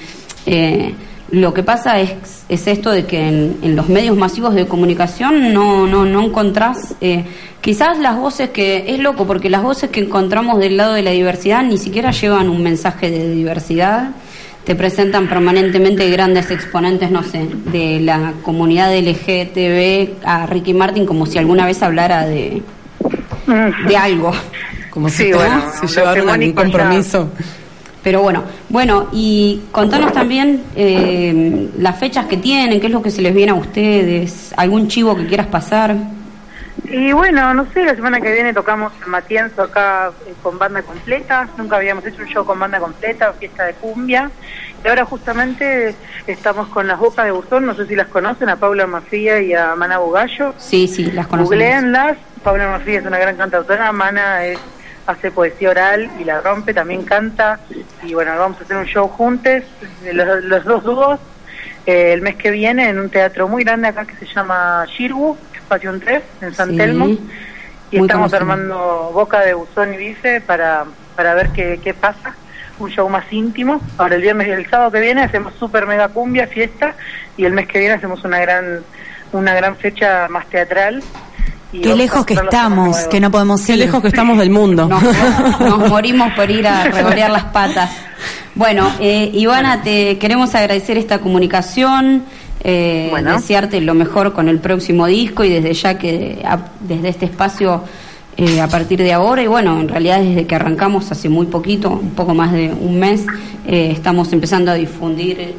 eh, 0.45 0.93
lo 1.31 1.53
que 1.53 1.63
pasa 1.63 1.99
es, 1.99 2.11
es 2.49 2.67
esto 2.67 2.91
de 2.91 3.05
que 3.05 3.27
en, 3.27 3.57
en 3.61 3.75
los 3.75 3.87
medios 3.89 4.17
masivos 4.17 4.53
de 4.53 4.67
comunicación 4.67 5.53
no, 5.53 5.87
no, 5.87 6.05
no 6.05 6.23
encontrás 6.25 6.95
eh, 7.01 7.23
quizás 7.61 7.97
las 7.99 8.17
voces 8.17 8.49
que 8.49 8.85
es 8.93 8.99
loco 8.99 9.25
porque 9.25 9.49
las 9.49 9.63
voces 9.63 9.89
que 9.89 10.01
encontramos 10.01 10.59
del 10.59 10.75
lado 10.77 10.93
de 10.93 11.01
la 11.03 11.11
diversidad 11.11 11.63
ni 11.63 11.77
siquiera 11.77 12.11
llevan 12.11 12.49
un 12.49 12.61
mensaje 12.61 13.09
de 13.09 13.31
diversidad 13.33 14.09
te 14.65 14.75
presentan 14.75 15.27
permanentemente 15.27 16.07
grandes 16.11 16.51
exponentes, 16.51 17.09
no 17.09 17.23
sé, 17.23 17.47
de 17.71 17.99
la 17.99 18.33
comunidad 18.43 18.93
LGTB 18.95 20.23
a 20.23 20.45
Ricky 20.45 20.73
Martin 20.73 21.05
como 21.05 21.25
si 21.25 21.37
alguna 21.39 21.65
vez 21.65 21.81
hablara 21.81 22.27
de, 22.27 22.61
de 23.87 23.97
algo. 23.97 24.31
Como 24.91 25.09
Sí, 25.09 25.23
si, 25.25 25.33
bueno, 25.33 25.63
algún 26.05 26.29
hegemónicos 26.29 26.55
ya- 26.55 26.69
compromiso. 26.71 27.29
Pero 28.03 28.21
bueno, 28.21 28.43
bueno, 28.69 29.09
y 29.11 29.61
contanos 29.71 30.11
también 30.11 30.63
eh, 30.75 31.69
las 31.77 31.99
fechas 31.99 32.25
que 32.25 32.37
tienen, 32.37 32.79
qué 32.79 32.87
es 32.87 32.91
lo 32.91 33.01
que 33.01 33.11
se 33.11 33.21
les 33.21 33.33
viene 33.33 33.51
a 33.51 33.55
ustedes, 33.55 34.53
algún 34.57 34.87
chivo 34.87 35.15
que 35.15 35.27
quieras 35.27 35.47
pasar. 35.47 35.95
Y 36.85 37.11
bueno, 37.13 37.53
no 37.53 37.65
sé, 37.73 37.85
la 37.85 37.95
semana 37.95 38.19
que 38.19 38.31
viene 38.31 38.53
tocamos 38.53 38.91
en 39.03 39.11
Matienzo 39.11 39.61
acá 39.61 40.11
eh, 40.25 40.33
con 40.41 40.57
banda 40.57 40.81
completa. 40.81 41.47
Nunca 41.57 41.77
habíamos 41.77 42.05
hecho 42.05 42.21
un 42.21 42.27
show 42.27 42.43
con 42.43 42.59
banda 42.59 42.79
completa, 42.79 43.33
fiesta 43.33 43.65
de 43.65 43.73
cumbia. 43.73 44.31
Y 44.83 44.87
ahora 44.87 45.05
justamente 45.05 45.95
estamos 46.25 46.67
con 46.69 46.87
las 46.87 46.97
bocas 46.97 47.25
de 47.25 47.31
Buzón, 47.31 47.67
no 47.67 47.75
sé 47.75 47.85
si 47.85 47.95
las 47.95 48.07
conocen, 48.07 48.49
a 48.49 48.55
Paula 48.55 48.87
Mafía 48.87 49.39
y 49.41 49.53
a 49.53 49.75
Mana 49.75 49.99
Bugallo. 49.99 50.55
Sí, 50.57 50.87
sí, 50.87 51.11
las 51.11 51.27
conocemos. 51.27 51.49
Googleenlas. 51.49 52.17
Paula 52.43 52.67
Mafía 52.67 52.99
es 52.99 53.05
una 53.05 53.19
gran 53.19 53.37
cantautora, 53.37 53.91
Mana 53.91 54.43
es, 54.45 54.59
hace 55.07 55.31
poesía 55.31 55.69
oral 55.71 56.09
y 56.19 56.23
la 56.23 56.41
rompe, 56.41 56.73
también 56.73 57.03
canta. 57.03 57.59
Y 58.03 58.13
bueno, 58.13 58.37
vamos 58.37 58.59
a 58.59 58.63
hacer 58.63 58.77
un 58.77 58.85
show 58.85 59.07
juntos, 59.07 59.63
los, 60.11 60.43
los 60.43 60.63
dos 60.63 60.83
dúos, 60.83 61.19
eh, 61.85 62.13
el 62.13 62.21
mes 62.21 62.35
que 62.35 62.51
viene 62.51 62.89
en 62.89 62.99
un 62.99 63.09
teatro 63.09 63.47
muy 63.47 63.63
grande 63.63 63.87
acá 63.87 64.05
que 64.05 64.15
se 64.15 64.25
llama 64.25 64.85
Shirgu, 64.87 65.37
Espacio 65.55 65.97
3, 65.99 66.23
en 66.41 66.53
San 66.53 66.69
Sí, 66.71 66.77
Telmo. 66.77 67.05
Y 67.91 67.97
muy 67.97 68.07
estamos 68.07 68.31
conocido. 68.31 68.37
armando 68.37 69.11
Boca 69.13 69.41
de 69.41 69.53
Buzón 69.53 69.93
y 69.93 69.97
Bife 69.97 70.41
para, 70.41 70.85
para 71.15 71.33
ver 71.33 71.49
qué, 71.49 71.79
qué 71.83 71.93
pasa. 71.93 72.35
Un 72.79 72.89
show 72.89 73.07
más 73.09 73.31
íntimo. 73.31 73.81
Ahora 73.97 74.15
el 74.15 74.21
viernes 74.21 74.47
y 74.47 74.51
el 74.51 74.69
sábado 74.69 74.91
que 74.91 74.99
viene 75.01 75.21
hacemos 75.23 75.53
super 75.55 75.85
mega 75.85 76.07
cumbia, 76.09 76.47
fiesta. 76.47 76.95
Y 77.37 77.45
el 77.45 77.53
mes 77.53 77.67
que 77.67 77.79
viene 77.79 77.95
hacemos 77.95 78.23
una 78.23 78.39
gran, 78.39 78.81
una 79.33 79.53
gran 79.53 79.75
fecha 79.75 80.27
más 80.29 80.47
teatral. 80.47 81.03
Y 81.73 81.79
Qué 81.81 81.95
lejos 81.95 82.25
que 82.25 82.33
estamos, 82.33 82.97
que 83.07 83.19
no 83.19 83.31
podemos 83.31 83.61
Qué 83.61 83.73
ir. 83.73 83.79
lejos 83.79 84.01
que 84.01 84.09
estamos 84.09 84.37
del 84.37 84.49
mundo. 84.49 84.87
Nos, 84.89 85.01
nos 85.59 85.89
morimos 85.89 86.33
por 86.33 86.49
ir 86.51 86.67
a 86.67 86.83
revolear 86.85 87.31
las 87.31 87.45
patas. 87.45 87.89
Bueno, 88.55 88.91
eh, 88.99 89.31
Ivana, 89.33 89.81
te 89.81 90.17
queremos 90.17 90.53
agradecer 90.53 90.97
esta 90.97 91.19
comunicación, 91.19 92.23
eh, 92.63 93.07
Bueno. 93.09 93.33
desearte 93.33 93.79
lo 93.81 93.93
mejor 93.93 94.33
con 94.33 94.49
el 94.49 94.59
próximo 94.59 95.05
disco 95.07 95.43
y 95.45 95.49
desde 95.49 95.73
ya 95.73 95.97
que 95.97 96.41
a- 96.45 96.59
desde 96.81 97.09
este 97.09 97.25
espacio 97.25 97.83
eh, 98.37 98.59
a 98.61 98.67
partir 98.67 99.01
de 99.01 99.11
ahora 99.13 99.41
y 99.43 99.47
bueno, 99.47 99.79
en 99.79 99.87
realidad 99.89 100.21
desde 100.21 100.45
que 100.47 100.55
arrancamos 100.55 101.11
hace 101.11 101.27
muy 101.29 101.45
poquito, 101.47 101.89
un 101.91 102.11
poco 102.11 102.33
más 102.33 102.51
de 102.51 102.71
un 102.73 102.97
mes, 102.99 103.25
eh, 103.67 103.89
estamos 103.91 104.31
empezando 104.33 104.71
a 104.71 104.75
difundir 104.75 105.39
eh, 105.39 105.55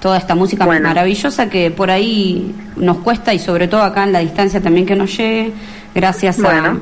toda 0.00 0.18
esta 0.18 0.34
música 0.34 0.64
Bueno. 0.64 0.88
maravillosa 0.88 1.48
que 1.50 1.70
por 1.70 1.90
ahí 1.90 2.54
nos 2.76 2.98
cuesta 2.98 3.34
y 3.34 3.38
sobre 3.38 3.68
todo 3.68 3.82
acá 3.82 4.04
en 4.04 4.12
la 4.12 4.20
distancia 4.20 4.60
también 4.60 4.86
que 4.86 4.94
nos 4.96 5.16
llegue, 5.16 5.52
gracias 5.94 6.38
a 6.40 6.76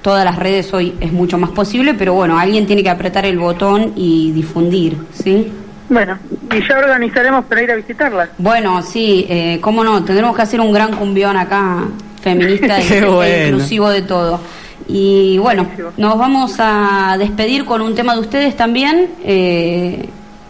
todas 0.00 0.24
las 0.24 0.36
redes 0.36 0.72
hoy 0.74 0.94
es 1.00 1.12
mucho 1.12 1.38
más 1.38 1.50
posible, 1.50 1.94
pero 1.94 2.14
bueno, 2.14 2.38
alguien 2.38 2.66
tiene 2.66 2.82
que 2.82 2.90
apretar 2.90 3.24
el 3.24 3.38
botón 3.38 3.92
y 3.94 4.32
difundir, 4.32 4.96
¿sí? 5.12 5.52
Bueno, 5.88 6.18
y 6.50 6.66
ya 6.66 6.78
organizaremos 6.78 7.44
para 7.44 7.62
ir 7.62 7.70
a 7.70 7.76
visitarlas. 7.76 8.30
Bueno, 8.38 8.82
sí, 8.82 9.26
eh, 9.28 9.58
cómo 9.60 9.84
no, 9.84 10.02
tendremos 10.02 10.34
que 10.34 10.42
hacer 10.42 10.60
un 10.60 10.72
gran 10.72 10.96
cumbión 10.96 11.36
acá, 11.36 11.84
feminista 12.22 12.80
e- 12.80 12.86
Qué 12.86 12.98
e 12.98 13.04
bueno. 13.04 13.46
inclusivo 13.48 13.90
de 13.90 14.02
todo. 14.02 14.40
Y 14.88 15.38
bueno, 15.38 15.66
nos 15.96 16.18
vamos 16.18 16.54
a 16.58 17.16
despedir 17.18 17.64
con 17.64 17.80
un 17.82 17.94
tema 17.94 18.14
de 18.14 18.20
ustedes 18.20 18.56
también, 18.56 19.10
eh, 19.22 20.08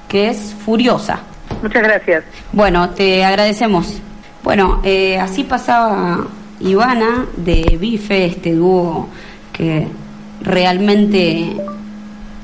que 0.08 0.28
es 0.30 0.54
Furiosa. 0.64 1.20
Muchas 1.60 1.82
gracias. 1.82 2.24
Bueno, 2.52 2.90
te 2.90 3.24
agradecemos. 3.24 4.00
Bueno, 4.42 4.80
eh, 4.84 5.18
así 5.18 5.44
pasaba 5.44 6.26
Ivana 6.60 7.26
de 7.36 7.76
Bife, 7.80 8.26
este 8.26 8.54
dúo 8.54 9.08
que 9.52 9.86
realmente, 10.40 11.56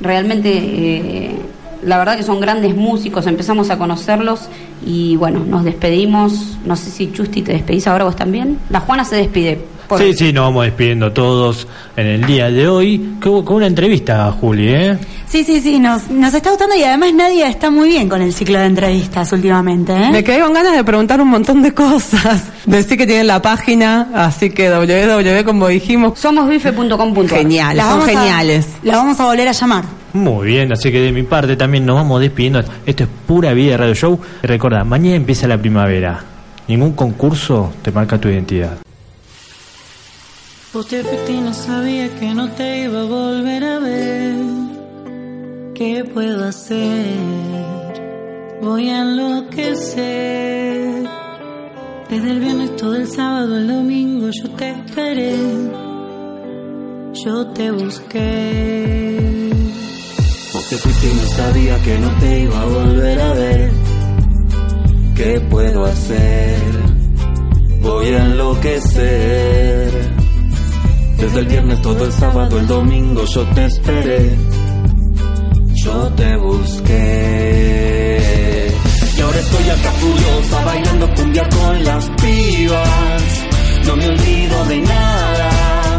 realmente, 0.01 0.51
eh, 0.53 1.39
la 1.83 1.99
verdad 1.99 2.17
que 2.17 2.23
son 2.23 2.41
grandes 2.41 2.77
músicos, 2.77 3.27
empezamos 3.27 3.71
a 3.71 3.79
conocerlos 3.79 4.49
y 4.85 5.17
bueno, 5.17 5.41
nos 5.41 5.65
despedimos. 5.65 6.59
No 6.65 6.77
sé 6.77 6.91
si 6.91 7.13
Chusti 7.13 7.43
te 7.43 7.53
despedís 7.53 7.87
ahora 7.87 8.05
vos 8.05 8.17
también. 8.17 8.59
La 8.71 8.81
Juana 8.81 9.05
se 9.05 9.17
despide. 9.17 9.78
Por- 9.89 9.99
Sí, 10.01 10.13
sí, 10.13 10.33
nos 10.33 10.45
vamos 10.45 10.65
despidiendo 10.67 11.13
todos 11.13 11.67
en 11.97 12.07
el 12.07 12.25
día 12.27 12.51
de 12.51 12.69
hoy 12.69 13.15
con, 13.23 13.45
con 13.45 13.57
una 13.57 13.67
entrevista, 13.67 14.31
Juli, 14.33 14.69
¿eh? 14.69 14.99
Sí, 15.27 15.45
sí, 15.45 15.61
sí, 15.61 15.79
nos, 15.79 16.09
nos 16.11 16.33
está 16.35 16.51
gustando 16.51 16.75
y 16.77 16.83
además 16.83 17.13
Nadia 17.15 17.49
está 17.49 17.71
muy 17.71 17.89
bien 17.89 18.09
con 18.09 18.21
el 18.23 18.33
ciclo 18.33 18.59
de 18.59 18.67
entrevistas 18.67 19.31
últimamente. 19.33 19.93
¿eh? 19.93 20.11
Me 20.11 20.23
quedé 20.25 20.41
con 20.41 20.53
ganas 20.53 20.75
de 20.75 20.85
preguntar 20.85 21.21
un 21.21 21.29
montón 21.29 21.63
de 21.63 21.73
cosas. 21.73 22.45
Decir 22.67 22.97
que 22.99 23.07
tienen 23.07 23.27
la 23.27 23.41
página, 23.43 24.09
así 24.15 24.51
que 24.51 24.71
www, 24.71 25.45
como 25.45 25.69
dijimos. 25.69 26.19
Somosbife.com.ar. 26.19 27.29
Genial, 27.29 27.77
La 27.77 27.83
son 27.85 27.91
vamos 28.01 28.09
a- 28.09 28.11
geniales. 28.21 28.67
la 28.83 28.97
vamos 28.97 29.19
a 29.21 29.25
volver 29.27 29.49
a 29.49 29.53
llamar. 29.53 29.85
Muy 30.15 30.47
bien, 30.49 30.73
así 30.73 30.91
que 30.91 31.01
de 31.01 31.13
mi 31.13 31.23
parte 31.23 31.57
también 31.57 31.85
nos 31.87 31.97
vamos 31.97 32.21
despidiendo. 32.21 32.63
Esto 32.87 33.05
es 33.05 33.09
pura 33.27 33.53
vida 33.53 33.73
de 33.73 33.77
Radio 33.79 33.95
Show. 33.95 34.19
Recuerda, 34.43 34.85
mañana 34.85 35.17
empieza 35.17 35.47
la 35.47 35.59
primavera. 35.59 36.21
Ningún 36.69 36.93
concurso 36.93 37.73
te 37.83 37.91
marca 37.91 38.19
tu 38.19 38.29
identidad. 38.29 38.79
Y 40.81 41.41
no 41.41 41.53
sabía 41.53 42.09
que 42.21 42.33
no 42.35 42.49
te 42.53 42.85
iba 42.85 43.01
a 43.01 43.05
volver 43.05 43.65
a 43.65 43.81
ver. 43.81 44.37
¿Qué 45.75 46.05
puedo 46.05 46.45
hacer? 46.45 47.17
Voy 48.63 48.89
a 48.89 49.03
enloquecer. 49.03 51.09
Desde 52.09 52.31
el 52.31 52.39
viernes 52.39 52.77
todo 52.77 52.95
el 52.95 53.09
sábado, 53.09 53.59
el 53.59 53.67
domingo 53.67 54.31
yo 54.31 54.51
te 54.51 54.71
esperé. 54.71 55.37
Yo 57.25 57.45
te 57.49 57.73
busqué. 57.73 59.51
Vos 60.53 60.69
te 60.69 60.77
no 60.77 61.27
sabía 61.27 61.77
que 61.83 61.99
no 61.99 62.09
te 62.21 62.43
iba 62.43 62.63
a 62.63 62.67
volver 62.67 63.21
a 63.21 63.33
ver. 63.33 63.73
¿Qué 65.17 65.41
puedo 65.41 65.87
hacer? 65.87 66.61
Voy 67.83 68.07
a 68.07 68.27
enloquecer. 68.27 70.28
Desde 71.19 71.41
el 71.41 71.47
viernes 71.47 71.83
todo 71.83 72.05
el 72.05 72.13
sábado, 72.13 72.59
el 72.59 72.67
domingo 72.69 73.25
yo 73.25 73.45
te 73.47 73.67
esperé. 73.67 74.37
Yo 75.85 76.09
te 76.15 76.37
busqué. 76.37 78.19
Y 79.17 79.21
ahora 79.21 79.39
estoy 79.39 79.71
acá 79.71 79.91
furiosa 79.93 80.65
bailando 80.65 81.15
cumbia 81.15 81.49
con 81.49 81.85
las 81.85 82.09
pibas. 82.11 83.49
No 83.85 83.97
me 83.97 84.07
olvido 84.07 84.65
de 84.67 84.79
nada. 84.79 85.99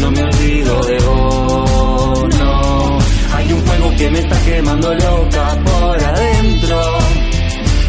No 0.00 0.10
me 0.10 0.22
olvido 0.22 0.80
de 0.84 0.98
vos, 0.98 2.38
no. 2.38 2.98
Hay 3.34 3.52
un 3.52 3.60
fuego 3.62 3.94
que 3.96 4.10
me 4.10 4.18
está 4.18 4.44
quemando 4.44 4.94
loca 4.94 5.58
por 5.64 6.04
adentro. 6.04 6.80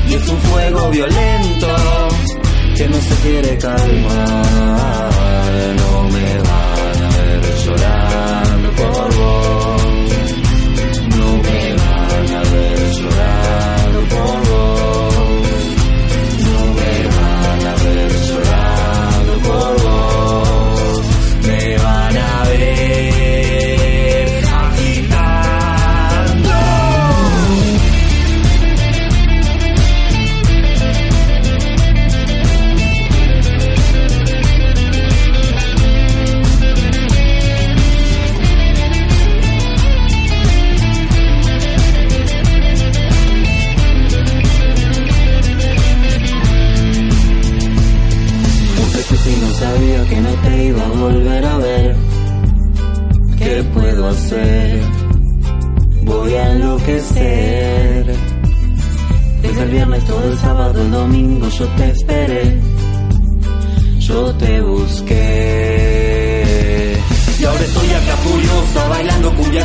Y 0.09 0.13
es 0.13 0.29
un 0.29 0.37
fuego 0.37 0.89
violento 0.91 1.67
que 2.75 2.87
no 2.87 2.97
se 3.01 3.15
quiere 3.15 3.57
calmar. 3.57 5.16
Me 6.09 6.37
van 6.39 7.03
a 7.03 7.09
ver 7.17 7.55
llorando 7.63 8.71
por 8.71 9.06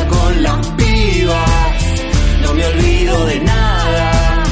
con 0.07 0.43
las 0.43 0.67
pibas. 0.67 1.71
No 2.41 2.53
me 2.53 2.65
olvido 2.65 3.25
de 3.25 3.39
nada. 3.39 4.43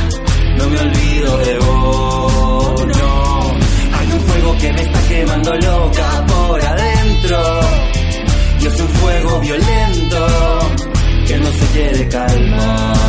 No 0.57 0.69
me 0.69 0.79
olvido 0.79 1.37
de 1.37 1.57
vos, 1.59 2.85
no. 2.85 3.57
Hay 3.97 4.11
un 4.11 4.19
fuego 4.21 4.57
que 4.59 4.73
me 4.73 4.81
está 4.81 5.01
quemando 5.07 5.55
loca 5.55 6.25
por 6.27 6.61
adentro. 6.61 7.59
Y 8.61 8.65
es 8.67 8.79
un 8.79 8.89
fuego 8.89 9.39
violento 9.39 10.27
que 11.27 11.37
no 11.39 11.51
se 11.51 11.65
quiere 11.73 12.07
calmar. 12.09 13.00